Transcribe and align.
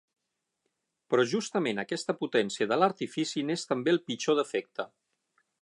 Però 1.13 1.25
justament 1.33 1.83
aquesta 1.83 2.17
potència 2.23 2.69
de 2.73 2.81
l'artifici 2.81 3.47
n'és 3.51 3.69
també 3.73 3.97
el 3.97 4.05
pitjor 4.09 4.43
defecte. 4.45 4.91